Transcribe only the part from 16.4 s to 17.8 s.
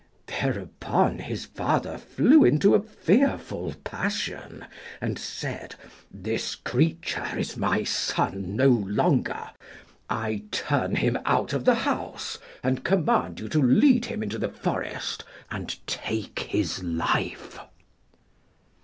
his life.'